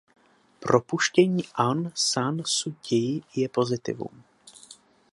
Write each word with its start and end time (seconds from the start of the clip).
Propuštění 0.59 1.43
Aun 1.55 1.91
Schan 1.95 2.41
Su 2.45 2.71
Ťij 2.71 3.21
je 3.35 3.49
pozitivum. 3.49 4.23